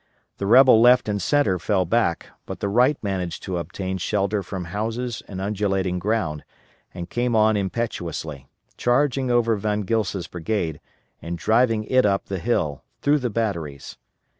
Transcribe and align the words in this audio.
The 0.39 0.47
rebel 0.47 0.81
left 0.81 1.07
and 1.07 1.21
centre 1.21 1.59
fell 1.59 1.85
back, 1.85 2.31
but 2.47 2.59
the 2.59 2.69
right 2.69 2.97
managed 3.03 3.43
to 3.43 3.59
obtain 3.59 3.99
shelter 3.99 4.41
from 4.41 4.65
houses 4.65 5.21
and 5.27 5.39
undulating 5.39 5.99
ground, 5.99 6.43
and 6.91 7.07
came 7.07 7.35
on 7.35 7.55
impetuously, 7.55 8.47
charging 8.77 9.29
over 9.29 9.55
Von 9.57 9.83
Gilsa's 9.83 10.25
brigade, 10.27 10.81
and 11.21 11.37
driving 11.37 11.83
it 11.83 12.03
up 12.03 12.25
the 12.29 12.39
hill, 12.39 12.83
through 13.03 13.19
the 13.19 13.29
batteries. 13.29 13.99